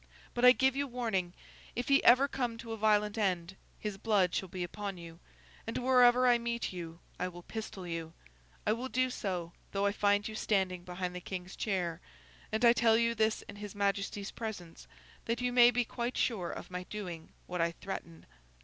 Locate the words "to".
2.57-2.71